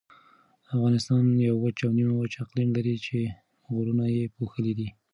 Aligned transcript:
افغانستان 0.73 1.23
یو 1.47 1.55
وچ 1.63 1.77
او 1.85 1.91
نیمه 1.97 2.15
وچ 2.17 2.33
اقلیم 2.43 2.69
لري 2.77 2.95
چې 3.05 3.17
غرونه 3.73 4.05
یې 4.15 4.23
پوښلي 4.35 4.73
دي. 4.79 4.87